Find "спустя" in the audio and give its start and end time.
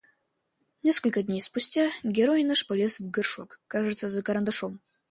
1.41-1.91